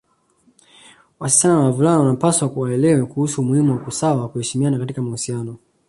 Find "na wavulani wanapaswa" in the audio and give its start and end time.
1.55-2.47